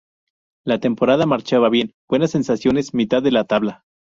[0.65, 3.83] La temporada marchaba bien, buenas sensaciones, mitad de la tabla.